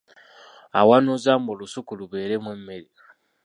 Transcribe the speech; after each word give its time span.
Awanuuza 0.79 1.31
mbu 1.39 1.51
olusuku 1.55 1.91
lubeeremu 1.99 2.49
emmere 2.55 2.89